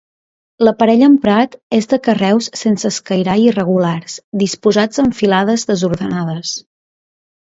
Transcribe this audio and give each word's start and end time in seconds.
L'aparell 0.67 1.01
emprat 1.07 1.51
és 1.79 1.87
de 1.91 1.99
carreus 2.07 2.47
sense 2.61 2.89
escairar 2.93 3.35
i 3.41 3.45
irregulars, 3.49 4.15
disposats 4.45 5.03
en 5.05 5.13
filades 5.21 5.67
desordenades. 5.73 6.55